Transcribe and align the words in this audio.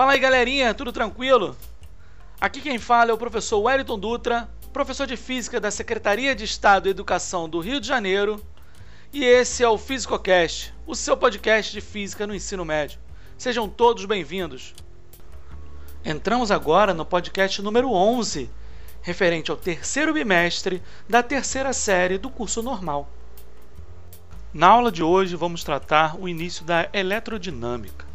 Fala 0.00 0.12
aí 0.12 0.18
galerinha, 0.18 0.72
tudo 0.72 0.92
tranquilo? 0.92 1.54
Aqui 2.40 2.62
quem 2.62 2.78
fala 2.78 3.10
é 3.10 3.12
o 3.12 3.18
professor 3.18 3.60
Wellington 3.60 3.98
Dutra, 3.98 4.48
professor 4.72 5.06
de 5.06 5.14
Física 5.14 5.60
da 5.60 5.70
Secretaria 5.70 6.34
de 6.34 6.42
Estado 6.42 6.88
e 6.88 6.90
Educação 6.90 7.46
do 7.46 7.60
Rio 7.60 7.78
de 7.78 7.86
Janeiro, 7.86 8.42
e 9.12 9.22
esse 9.22 9.62
é 9.62 9.68
o 9.68 9.76
PhysicoCast, 9.76 10.72
o 10.86 10.94
seu 10.94 11.18
podcast 11.18 11.70
de 11.70 11.82
Física 11.82 12.26
no 12.26 12.34
ensino 12.34 12.64
médio. 12.64 12.98
Sejam 13.36 13.68
todos 13.68 14.06
bem-vindos. 14.06 14.74
Entramos 16.02 16.50
agora 16.50 16.94
no 16.94 17.04
podcast 17.04 17.60
número 17.60 17.92
11, 17.92 18.48
referente 19.02 19.50
ao 19.50 19.56
terceiro 19.58 20.14
bimestre 20.14 20.82
da 21.06 21.22
terceira 21.22 21.74
série 21.74 22.16
do 22.16 22.30
curso 22.30 22.62
normal. 22.62 23.06
Na 24.50 24.68
aula 24.68 24.90
de 24.90 25.02
hoje 25.02 25.36
vamos 25.36 25.62
tratar 25.62 26.18
o 26.18 26.26
início 26.26 26.64
da 26.64 26.88
eletrodinâmica. 26.90 28.09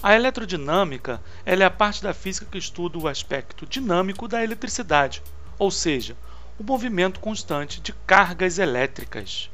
A 0.00 0.14
eletrodinâmica 0.14 1.20
é 1.44 1.60
a 1.64 1.70
parte 1.70 2.04
da 2.04 2.14
física 2.14 2.46
que 2.48 2.56
estuda 2.56 2.96
o 2.96 3.08
aspecto 3.08 3.66
dinâmico 3.66 4.28
da 4.28 4.44
eletricidade, 4.44 5.20
ou 5.58 5.72
seja, 5.72 6.16
o 6.56 6.62
movimento 6.62 7.18
constante 7.18 7.80
de 7.80 7.92
cargas 8.06 8.60
elétricas. 8.60 9.50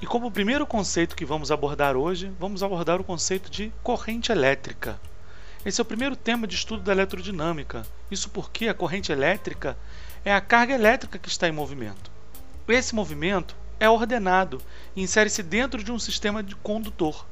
E 0.00 0.06
como 0.06 0.30
primeiro 0.30 0.64
conceito 0.64 1.16
que 1.16 1.24
vamos 1.24 1.50
abordar 1.50 1.96
hoje, 1.96 2.30
vamos 2.38 2.62
abordar 2.62 3.00
o 3.00 3.04
conceito 3.04 3.50
de 3.50 3.72
corrente 3.82 4.30
elétrica. 4.30 5.00
Esse 5.66 5.80
é 5.80 5.82
o 5.82 5.84
primeiro 5.84 6.14
tema 6.14 6.46
de 6.46 6.54
estudo 6.54 6.84
da 6.84 6.92
eletrodinâmica. 6.92 7.84
Isso 8.08 8.30
porque 8.30 8.68
a 8.68 8.74
corrente 8.74 9.10
elétrica 9.10 9.76
é 10.24 10.32
a 10.32 10.40
carga 10.40 10.74
elétrica 10.74 11.18
que 11.18 11.28
está 11.28 11.48
em 11.48 11.52
movimento. 11.52 12.08
Esse 12.68 12.94
movimento 12.94 13.56
é 13.80 13.90
ordenado 13.90 14.62
e 14.94 15.02
insere-se 15.02 15.42
dentro 15.42 15.82
de 15.82 15.90
um 15.90 15.98
sistema 15.98 16.40
de 16.40 16.54
condutor, 16.54 17.26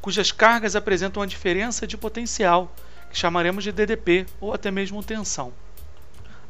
cujas 0.00 0.32
cargas 0.32 0.74
apresentam 0.74 1.20
uma 1.20 1.26
diferença 1.26 1.86
de 1.86 1.96
potencial, 1.96 2.74
que 3.10 3.18
chamaremos 3.18 3.64
de 3.64 3.72
DDP 3.72 4.26
ou 4.40 4.54
até 4.54 4.70
mesmo 4.70 5.02
tensão. 5.02 5.52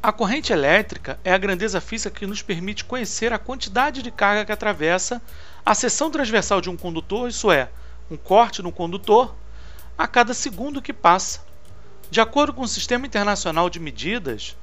A 0.03 0.11
corrente 0.11 0.51
elétrica 0.51 1.19
é 1.23 1.31
a 1.31 1.37
grandeza 1.37 1.79
física 1.79 2.19
que 2.19 2.25
nos 2.25 2.41
permite 2.41 2.83
conhecer 2.83 3.31
a 3.31 3.37
quantidade 3.37 4.01
de 4.01 4.09
carga 4.09 4.45
que 4.45 4.51
atravessa 4.51 5.21
a 5.63 5.75
seção 5.75 6.09
transversal 6.09 6.59
de 6.59 6.69
um 6.69 6.77
condutor, 6.77 7.29
isso 7.29 7.51
é, 7.51 7.69
um 8.09 8.17
corte 8.17 8.63
no 8.63 8.71
condutor, 8.71 9.35
a 9.97 10.07
cada 10.07 10.33
segundo 10.33 10.81
que 10.81 10.91
passa. 10.91 11.41
De 12.09 12.19
acordo 12.19 12.51
com 12.51 12.63
o 12.63 12.67
Sistema 12.67 13.05
Internacional 13.05 13.69
de 13.69 13.79
Medidas, 13.79 14.57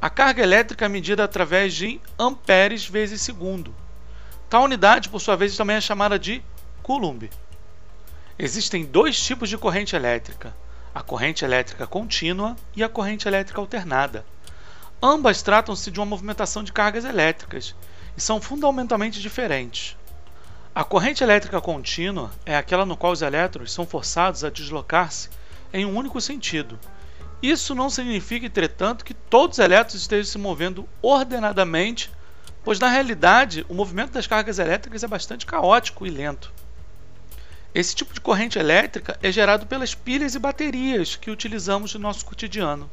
a 0.00 0.08
carga 0.08 0.42
elétrica 0.42 0.86
é 0.86 0.88
medida 0.88 1.22
através 1.22 1.74
de 1.74 2.00
amperes 2.18 2.86
vezes 2.86 3.20
segundo. 3.20 3.74
Tal 4.48 4.64
unidade, 4.64 5.10
por 5.10 5.20
sua 5.20 5.36
vez, 5.36 5.54
também 5.56 5.76
é 5.76 5.80
chamada 5.80 6.18
de 6.18 6.42
Coulomb. 6.82 7.28
Existem 8.42 8.86
dois 8.86 9.22
tipos 9.22 9.50
de 9.50 9.58
corrente 9.58 9.94
elétrica: 9.94 10.56
a 10.94 11.02
corrente 11.02 11.44
elétrica 11.44 11.86
contínua 11.86 12.56
e 12.74 12.82
a 12.82 12.88
corrente 12.88 13.28
elétrica 13.28 13.60
alternada. 13.60 14.24
Ambas 15.02 15.42
tratam-se 15.42 15.90
de 15.90 16.00
uma 16.00 16.06
movimentação 16.06 16.64
de 16.64 16.72
cargas 16.72 17.04
elétricas 17.04 17.74
e 18.16 18.20
são 18.22 18.40
fundamentalmente 18.40 19.20
diferentes. 19.20 19.94
A 20.74 20.82
corrente 20.82 21.22
elétrica 21.22 21.60
contínua 21.60 22.30
é 22.46 22.56
aquela 22.56 22.86
no 22.86 22.96
qual 22.96 23.12
os 23.12 23.20
elétrons 23.20 23.74
são 23.74 23.86
forçados 23.86 24.42
a 24.42 24.48
deslocar-se 24.48 25.28
em 25.70 25.84
um 25.84 25.94
único 25.94 26.18
sentido. 26.18 26.80
Isso 27.42 27.74
não 27.74 27.90
significa, 27.90 28.46
entretanto, 28.46 29.04
que 29.04 29.12
todos 29.12 29.58
os 29.58 29.62
elétrons 29.62 30.00
estejam 30.00 30.32
se 30.32 30.38
movendo 30.38 30.88
ordenadamente 31.02 32.10
pois 32.64 32.78
na 32.78 32.88
realidade 32.88 33.66
o 33.68 33.74
movimento 33.74 34.12
das 34.12 34.26
cargas 34.26 34.58
elétricas 34.58 35.02
é 35.02 35.06
bastante 35.06 35.44
caótico 35.44 36.06
e 36.06 36.10
lento. 36.10 36.50
Esse 37.72 37.94
tipo 37.94 38.12
de 38.12 38.20
corrente 38.20 38.58
elétrica 38.58 39.16
é 39.22 39.30
gerado 39.30 39.64
pelas 39.64 39.94
pilhas 39.94 40.34
e 40.34 40.40
baterias 40.40 41.14
que 41.14 41.30
utilizamos 41.30 41.94
no 41.94 42.00
nosso 42.00 42.24
cotidiano. 42.24 42.90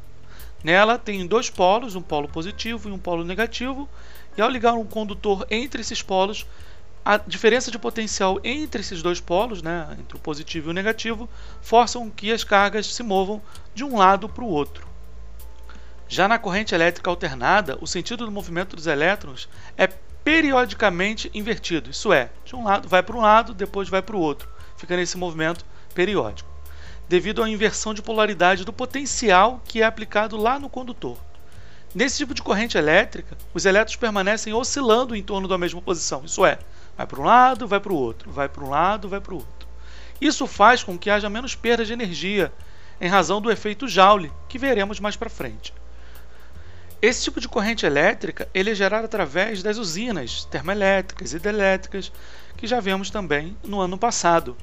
Nela 0.62 0.96
tem 0.96 1.26
dois 1.26 1.50
polos, 1.50 1.96
um 1.96 2.02
polo 2.02 2.28
positivo 2.28 2.88
e 2.88 2.92
um 2.92 2.98
polo 2.98 3.24
negativo, 3.24 3.88
e 4.36 4.40
ao 4.40 4.48
ligar 4.48 4.74
um 4.74 4.84
condutor 4.84 5.44
entre 5.50 5.80
esses 5.80 6.00
polos, 6.00 6.46
a 7.04 7.16
diferença 7.16 7.72
de 7.72 7.78
potencial 7.78 8.38
entre 8.44 8.80
esses 8.80 9.02
dois 9.02 9.20
polos, 9.20 9.62
né, 9.62 9.96
entre 9.98 10.16
o 10.16 10.20
positivo 10.20 10.68
e 10.68 10.70
o 10.70 10.74
negativo, 10.74 11.28
forçam 11.60 12.08
que 12.08 12.30
as 12.30 12.44
cargas 12.44 12.94
se 12.94 13.02
movam 13.02 13.42
de 13.74 13.82
um 13.82 13.96
lado 13.96 14.28
para 14.28 14.44
o 14.44 14.48
outro. 14.48 14.86
Já 16.06 16.28
na 16.28 16.38
corrente 16.38 16.72
elétrica 16.72 17.10
alternada, 17.10 17.76
o 17.80 17.86
sentido 17.86 18.24
do 18.24 18.30
movimento 18.30 18.76
dos 18.76 18.86
elétrons 18.86 19.48
é 19.76 19.88
periodicamente 20.22 21.28
invertido, 21.34 21.90
isso 21.90 22.12
é, 22.12 22.30
de 22.44 22.54
um 22.54 22.62
lado 22.62 22.88
vai 22.88 23.02
para 23.02 23.16
um 23.16 23.20
lado, 23.20 23.52
depois 23.54 23.88
vai 23.88 24.02
para 24.02 24.16
o 24.16 24.20
outro, 24.20 24.48
fica 24.78 24.96
nesse 24.96 25.18
movimento 25.18 25.66
periódico, 25.94 26.48
devido 27.06 27.42
à 27.42 27.50
inversão 27.50 27.92
de 27.92 28.00
polaridade 28.00 28.64
do 28.64 28.72
potencial 28.72 29.60
que 29.66 29.82
é 29.82 29.84
aplicado 29.84 30.36
lá 30.36 30.58
no 30.58 30.70
condutor. 30.70 31.18
Nesse 31.94 32.18
tipo 32.18 32.32
de 32.32 32.42
corrente 32.42 32.78
elétrica, 32.78 33.36
os 33.52 33.66
elétrons 33.66 33.96
permanecem 33.96 34.54
oscilando 34.54 35.14
em 35.14 35.22
torno 35.22 35.48
da 35.48 35.58
mesma 35.58 35.82
posição, 35.82 36.24
isso 36.24 36.46
é, 36.46 36.58
vai 36.96 37.06
para 37.06 37.20
um 37.20 37.24
lado, 37.24 37.66
vai 37.66 37.80
para 37.80 37.92
o 37.92 37.96
outro, 37.96 38.30
vai 38.30 38.48
para 38.48 38.64
um 38.64 38.70
lado, 38.70 39.08
vai 39.08 39.20
para 39.20 39.34
o 39.34 39.36
outro. 39.36 39.68
Isso 40.20 40.46
faz 40.46 40.82
com 40.82 40.98
que 40.98 41.10
haja 41.10 41.28
menos 41.28 41.54
perda 41.54 41.84
de 41.84 41.92
energia, 41.92 42.52
em 43.00 43.08
razão 43.08 43.40
do 43.40 43.50
efeito 43.50 43.86
Joule, 43.86 44.32
que 44.48 44.58
veremos 44.58 44.98
mais 44.98 45.16
para 45.16 45.30
frente. 45.30 45.72
Esse 47.00 47.22
tipo 47.22 47.40
de 47.40 47.48
corrente 47.48 47.86
elétrica 47.86 48.48
ele 48.52 48.70
é 48.70 48.74
gerado 48.74 49.04
através 49.04 49.62
das 49.62 49.78
usinas 49.78 50.44
termoelétricas 50.46 51.32
e 51.32 51.36
hidrelétricas 51.36 52.10
que 52.56 52.66
já 52.66 52.80
vimos 52.80 53.08
também 53.08 53.56
no 53.62 53.80
ano 53.80 53.96
passado. 53.96 54.56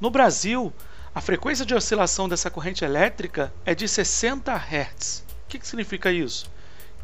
No 0.00 0.10
Brasil, 0.10 0.72
a 1.12 1.20
frequência 1.20 1.66
de 1.66 1.74
oscilação 1.74 2.28
dessa 2.28 2.48
corrente 2.48 2.84
elétrica 2.84 3.52
é 3.66 3.74
de 3.74 3.88
60 3.88 4.54
Hz. 4.54 5.24
O 5.44 5.48
que, 5.48 5.58
que 5.58 5.66
significa 5.66 6.12
isso? 6.12 6.48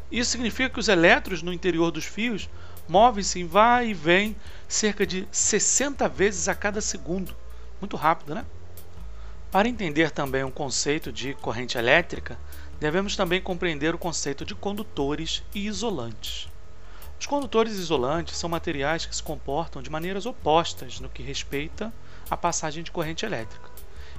Isso 0.09 0.31
significa 0.31 0.69
que 0.69 0.79
os 0.79 0.87
elétrons 0.87 1.41
no 1.41 1.51
interior 1.51 1.91
dos 1.91 2.05
fios 2.05 2.49
movem-se 2.87 3.39
em 3.39 3.45
vai 3.45 3.89
e 3.89 3.93
vem 3.93 4.33
cerca 4.65 5.05
de 5.05 5.27
60 5.29 6.07
vezes 6.07 6.47
a 6.47 6.55
cada 6.55 6.79
segundo. 6.79 7.35
Muito 7.81 7.97
rápido, 7.97 8.33
né? 8.33 8.45
Para 9.51 9.67
entender 9.67 10.11
também 10.11 10.45
o 10.45 10.51
conceito 10.51 11.11
de 11.11 11.33
corrente 11.33 11.77
elétrica, 11.77 12.39
devemos 12.79 13.17
também 13.17 13.41
compreender 13.41 13.93
o 13.93 13.97
conceito 13.97 14.45
de 14.45 14.55
condutores 14.55 15.43
e 15.53 15.67
isolantes. 15.67 16.47
Os 17.25 17.27
condutores 17.27 17.73
isolantes 17.73 18.37
são 18.37 18.47
materiais 18.47 19.07
que 19.07 19.15
se 19.15 19.23
comportam 19.23 19.81
de 19.81 19.89
maneiras 19.89 20.27
opostas 20.27 20.99
no 20.99 21.09
que 21.09 21.23
respeita 21.23 21.91
à 22.29 22.37
passagem 22.37 22.83
de 22.83 22.91
corrente 22.91 23.25
elétrica. 23.25 23.67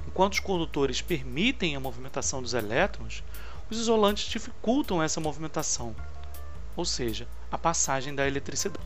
Enquanto 0.05 0.33
os 0.33 0.41
condutores 0.41 1.01
permitem 1.01 1.73
a 1.73 1.79
movimentação 1.79 2.41
dos 2.41 2.53
elétrons, 2.53 3.23
os 3.69 3.79
isolantes 3.79 4.29
dificultam 4.29 5.01
essa 5.01 5.21
movimentação, 5.21 5.95
ou 6.75 6.83
seja, 6.83 7.29
a 7.49 7.57
passagem 7.57 8.13
da 8.13 8.27
eletricidade. 8.27 8.85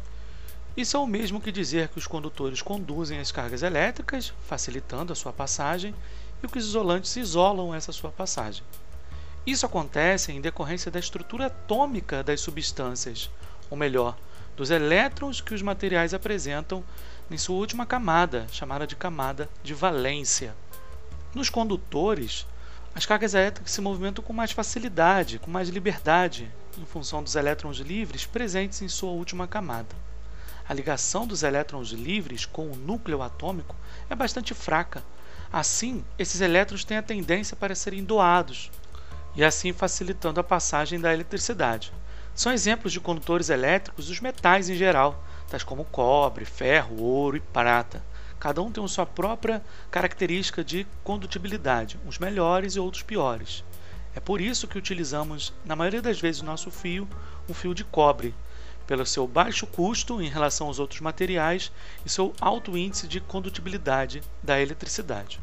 Isso 0.78 0.96
é 0.96 1.00
o 1.00 1.08
mesmo 1.08 1.42
que 1.42 1.52
dizer 1.52 1.88
que 1.88 1.98
os 1.98 2.06
condutores 2.06 2.62
conduzem 2.62 3.18
as 3.18 3.32
cargas 3.32 3.64
elétricas, 3.64 4.32
facilitando 4.48 5.12
a 5.12 5.16
sua 5.16 5.34
passagem, 5.34 5.96
e 6.44 6.48
que 6.48 6.60
os 6.60 6.66
isolantes 6.66 7.16
isolam 7.16 7.74
essa 7.74 7.92
sua 7.92 8.12
passagem. 8.12 8.64
Isso 9.48 9.66
acontece 9.66 10.32
em 10.32 10.40
decorrência 10.40 10.92
da 10.92 11.00
estrutura 11.00 11.48
atômica 11.48 12.22
das 12.22 12.42
substâncias, 12.42 13.28
ou 13.72 13.78
melhor, 13.78 14.16
dos 14.56 14.70
elétrons 14.70 15.42
que 15.42 15.56
os 15.56 15.62
materiais 15.64 16.14
apresentam 16.14 16.84
em 17.32 17.38
sua 17.38 17.56
última 17.56 17.86
camada, 17.86 18.46
chamada 18.52 18.86
de 18.86 18.96
camada 18.96 19.50
de 19.64 19.74
valência. 19.74 20.54
Nos 21.34 21.50
condutores, 21.50 22.46
as 22.94 23.06
cargas 23.06 23.34
elétricas 23.34 23.72
se 23.72 23.80
movimentam 23.80 24.24
com 24.24 24.34
mais 24.34 24.52
facilidade, 24.52 25.40
com 25.40 25.50
mais 25.50 25.70
liberdade, 25.70 26.52
em 26.78 26.86
função 26.86 27.24
dos 27.24 27.36
elétrons 27.36 27.78
livres 27.78 28.26
presentes 28.26 28.82
em 28.82 28.90
sua 28.90 29.12
última 29.12 29.48
camada. 29.48 29.96
A 30.68 30.74
ligação 30.74 31.26
dos 31.26 31.42
elétrons 31.42 31.92
livres 31.92 32.46
com 32.46 32.70
o 32.70 32.76
núcleo 32.76 33.22
atômico 33.22 33.76
é 34.10 34.16
bastante 34.16 34.54
fraca. 34.54 35.02
Assim, 35.52 36.04
esses 36.20 36.42
elétrons 36.42 36.84
têm 36.84 36.98
a 36.98 37.04
tendência 37.04 37.56
para 37.56 37.76
serem 37.76 38.04
doados, 38.04 38.70
e 39.34 39.44
assim 39.44 39.72
facilitando 39.72 40.42
a 40.42 40.44
passagem 40.44 41.00
da 41.00 41.14
eletricidade. 41.14 41.94
São 42.34 42.52
exemplos 42.52 42.94
de 42.94 43.00
condutores 43.00 43.50
elétricos 43.50 44.10
os 44.10 44.20
metais 44.20 44.70
em 44.70 44.76
geral, 44.76 45.24
tais 45.50 45.64
como 45.64 45.84
cobre, 45.86 46.46
ferro, 46.46 47.02
ouro 47.02 47.38
e 47.38 47.42
prata. 47.42 48.04
Cada 48.40 48.62
um 48.62 48.72
tem 48.72 48.86
sua 48.88 49.06
própria 49.06 49.62
característica 49.92 50.64
de 50.64 50.88
condutibilidade, 51.04 52.00
uns 52.06 52.18
melhores 52.18 52.76
e 52.76 52.80
outros 52.80 53.04
piores. 53.04 53.64
É 54.16 54.20
por 54.20 54.42
isso 54.42 54.68
que 54.68 54.78
utilizamos, 54.78 55.54
na 55.64 55.76
maioria 55.76 56.02
das 56.02 56.20
vezes, 56.20 56.42
o 56.42 56.46
nosso 56.46 56.72
fio, 56.72 57.08
um 57.48 57.54
fio 57.54 57.76
de 57.76 57.84
cobre, 57.84 58.34
pelo 58.88 59.06
seu 59.06 59.28
baixo 59.28 59.68
custo 59.68 60.22
em 60.22 60.28
relação 60.28 60.68
aos 60.68 60.80
outros 60.80 61.00
materiais 61.02 61.72
e 62.06 62.10
seu 62.10 62.34
alto 62.42 62.78
índice 62.78 63.08
de 63.08 63.22
condutibilidade 63.22 64.22
da 64.42 64.60
eletricidade. 64.60 65.40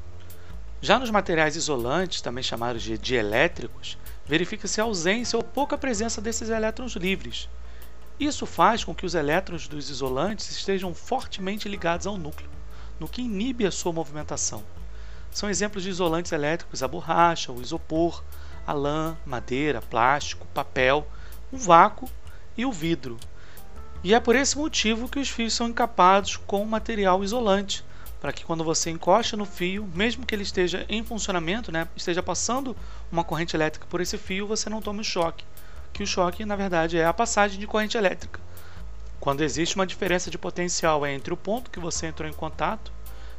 Já 0.81 0.99
nos 0.99 1.11
materiais 1.11 1.57
isolantes, 1.57 2.21
também 2.21 2.43
chamados 2.43 2.83
de 2.83 2.99
dielétricos, 2.99 3.97
verifica-se 4.29 4.81
a 4.81 4.85
ausência 4.85 5.39
ou 5.39 5.43
pouca 5.43 5.79
presença 5.79 6.21
desses 6.21 6.51
elétrons 6.51 6.93
livres. 6.93 7.49
Isso 8.21 8.45
faz 8.45 8.85
com 8.85 8.95
que 8.95 9.07
os 9.07 9.15
elétrons 9.15 9.67
dos 9.67 9.89
isolantes 9.89 10.51
estejam 10.51 10.93
fortemente 10.93 11.69
ligados 11.69 12.07
ao 12.07 12.19
núcleo, 12.19 12.51
no 13.01 13.09
que 13.09 13.23
inibe 13.23 13.65
a 13.65 13.71
sua 13.71 13.93
movimentação. 13.93 14.63
são 15.31 15.49
exemplos 15.49 15.85
de 15.85 15.91
isolantes 15.91 16.33
elétricos 16.33 16.83
a 16.83 16.89
borracha, 16.89 17.53
o 17.53 17.63
isopor, 17.63 18.23
a 18.67 18.73
lã, 18.73 19.17
madeira, 19.25 19.81
plástico, 19.81 20.47
papel, 20.49 21.07
o 21.51 21.57
vácuo 21.57 22.09
e 22.57 22.67
o 22.67 22.73
vidro. 22.73 23.17
E 24.03 24.15
é 24.15 24.21
por 24.21 24.37
esse 24.37 24.59
motivo 24.59 25.09
que 25.09 25.19
os 25.19 25.29
fios 25.29 25.55
são 25.55 25.69
encapados 25.69 26.37
com 26.37 26.65
material 26.65 27.25
isolante, 27.25 27.85
para 28.21 28.33
que 28.33 28.45
quando 28.45 28.65
você 28.65 28.91
encosta 28.91 29.37
no 29.37 29.45
fio, 29.45 29.89
mesmo 29.95 30.27
que 30.27 30.35
ele 30.35 30.43
esteja 30.43 30.85
em 30.89 31.05
funcionamento, 31.05 31.71
né, 31.71 31.87
esteja 31.97 32.23
passando 32.23 32.77
uma 33.11 33.23
corrente 33.23 33.55
elétrica 33.55 33.87
por 33.89 34.01
esse 34.01 34.19
fio, 34.19 34.47
você 34.47 34.69
não 34.69 34.83
tome 34.83 35.05
choque. 35.05 35.45
Que 35.93 36.03
o 36.03 36.07
choque, 36.07 36.45
na 36.45 36.57
verdade, 36.57 36.99
é 36.99 37.05
a 37.05 37.13
passagem 37.13 37.59
de 37.59 37.67
corrente 37.67 37.97
elétrica. 37.97 38.41
Quando 39.21 39.43
existe 39.43 39.77
uma 39.77 39.87
diferença 39.87 40.31
de 40.31 40.39
potencial 40.39 41.07
entre 41.07 41.33
o 41.33 41.37
ponto 41.37 41.71
que 41.71 41.81
você 41.81 42.07
entrou 42.07 42.29
em 42.29 42.33
contato 42.33 42.93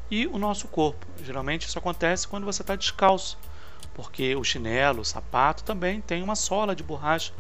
e 0.09 0.27
o 0.27 0.37
nosso 0.37 0.67
corpo. 0.67 1.05
Geralmente 1.23 1.67
isso 1.67 1.77
acontece 1.77 2.27
quando 2.27 2.45
você 2.45 2.61
está 2.61 2.75
descalço, 2.75 3.37
porque 3.93 4.35
o 4.35 4.43
chinelo, 4.43 5.01
o 5.01 5.05
sapato 5.05 5.63
também 5.63 6.01
tem 6.01 6.23
uma 6.23 6.35
sola 6.35 6.75
de 6.75 6.83
borracha 6.83 7.33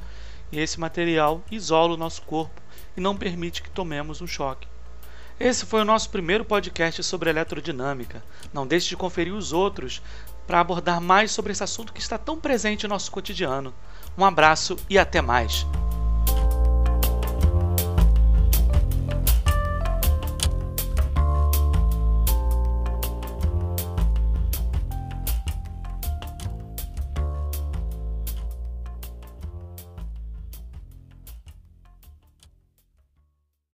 e 0.51 0.59
esse 0.59 0.79
material 0.79 1.41
isola 1.51 1.93
o 1.93 1.97
nosso 1.97 2.21
corpo 2.23 2.61
e 2.95 3.01
não 3.01 3.15
permite 3.15 3.63
que 3.63 3.69
tomemos 3.69 4.21
um 4.21 4.27
choque. 4.27 4.67
Esse 5.39 5.65
foi 5.65 5.81
o 5.81 5.85
nosso 5.85 6.09
primeiro 6.09 6.43
podcast 6.43 7.01
sobre 7.01 7.29
eletrodinâmica. 7.29 8.21
Não 8.53 8.67
deixe 8.67 8.89
de 8.89 8.97
conferir 8.97 9.33
os 9.33 9.53
outros 9.53 10.01
para 10.45 10.59
abordar 10.59 10.99
mais 10.99 11.31
sobre 11.31 11.53
esse 11.53 11.63
assunto 11.63 11.93
que 11.93 12.01
está 12.01 12.17
tão 12.17 12.37
presente 12.37 12.85
em 12.85 12.89
nosso 12.89 13.09
cotidiano. 13.09 13.73
Um 14.17 14.25
abraço 14.25 14.75
e 14.89 14.99
até 14.99 15.21
mais! 15.21 15.65